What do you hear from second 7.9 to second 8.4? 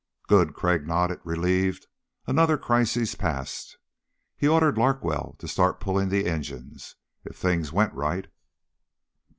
right....